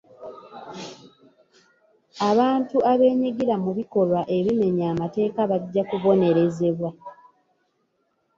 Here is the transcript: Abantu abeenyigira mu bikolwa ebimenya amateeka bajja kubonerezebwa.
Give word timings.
Abantu 2.29 2.77
abeenyigira 2.91 3.55
mu 3.63 3.71
bikolwa 3.77 4.21
ebimenya 4.37 4.85
amateeka 4.93 5.39
bajja 5.51 5.81
kubonerezebwa. 5.89 6.89